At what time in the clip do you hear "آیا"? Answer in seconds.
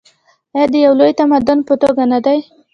0.53-0.65